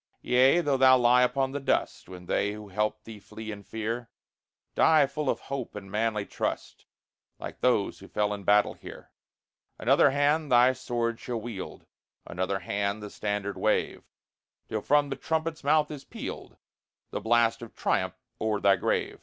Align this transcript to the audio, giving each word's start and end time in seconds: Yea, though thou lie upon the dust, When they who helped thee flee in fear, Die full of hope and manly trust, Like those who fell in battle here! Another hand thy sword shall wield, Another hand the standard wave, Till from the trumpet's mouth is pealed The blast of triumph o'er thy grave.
Yea, 0.23 0.61
though 0.61 0.77
thou 0.77 0.97
lie 0.97 1.21
upon 1.21 1.51
the 1.51 1.59
dust, 1.59 2.09
When 2.09 2.25
they 2.25 2.53
who 2.53 2.69
helped 2.69 3.05
thee 3.05 3.19
flee 3.19 3.51
in 3.51 3.61
fear, 3.61 4.09
Die 4.73 5.05
full 5.05 5.29
of 5.29 5.41
hope 5.41 5.75
and 5.75 5.91
manly 5.91 6.25
trust, 6.25 6.87
Like 7.37 7.61
those 7.61 7.99
who 7.99 8.07
fell 8.07 8.33
in 8.33 8.43
battle 8.43 8.73
here! 8.73 9.11
Another 9.77 10.09
hand 10.09 10.51
thy 10.51 10.73
sword 10.73 11.19
shall 11.19 11.39
wield, 11.39 11.85
Another 12.25 12.57
hand 12.57 13.03
the 13.03 13.11
standard 13.11 13.59
wave, 13.59 14.01
Till 14.67 14.81
from 14.81 15.09
the 15.09 15.15
trumpet's 15.15 15.63
mouth 15.63 15.91
is 15.91 16.03
pealed 16.03 16.57
The 17.11 17.21
blast 17.21 17.61
of 17.61 17.75
triumph 17.75 18.15
o'er 18.41 18.59
thy 18.59 18.77
grave. 18.77 19.19